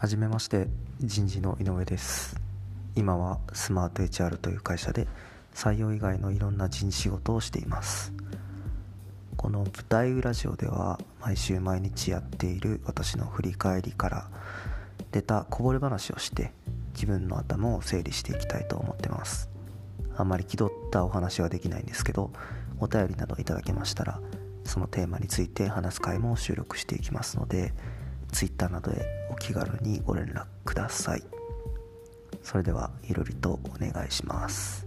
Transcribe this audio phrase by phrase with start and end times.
[0.00, 0.66] はじめまして
[1.00, 2.40] 人事の井上です。
[2.96, 5.06] 今はスマート HR という会社で
[5.54, 8.10] 採用以外のいろんな人事仕事をしています。
[9.36, 14.30] この舞台裏ジオでは毎週毎日やっている私の振り返りから
[15.12, 16.54] 出たこぼれ話をして
[16.94, 19.50] 自分の頭を整理していきたいと思ってます。
[20.16, 22.30] あんまり気取ったお話はできないんですけど
[22.78, 24.18] お便りなどいただけましたら
[24.64, 27.74] そのテーマについて話す回も収録していきますので
[28.30, 31.22] Twitter などでお気軽にご連絡ください。
[32.42, 34.86] それではいろりとお願いします。